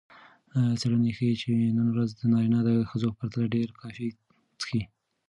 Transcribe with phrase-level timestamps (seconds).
[0.79, 4.07] څیړنې ښيي چې نن ورځ نارینه د ښځو په پرتله ډېره کافي
[4.59, 4.81] څښي.